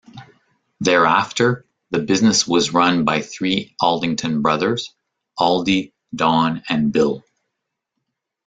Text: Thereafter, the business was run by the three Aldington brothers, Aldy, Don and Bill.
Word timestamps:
Thereafter, 0.79 1.63
the 1.91 1.99
business 1.99 2.47
was 2.47 2.73
run 2.73 3.05
by 3.05 3.19
the 3.19 3.23
three 3.23 3.75
Aldington 3.79 4.41
brothers, 4.41 4.95
Aldy, 5.39 5.93
Don 6.15 6.63
and 6.67 6.91
Bill. 6.91 7.23